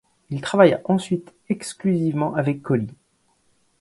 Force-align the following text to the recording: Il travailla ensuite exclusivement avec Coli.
Il 0.31 0.41
travailla 0.41 0.81
ensuite 0.85 1.31
exclusivement 1.47 2.33
avec 2.33 2.63
Coli. 2.63 2.87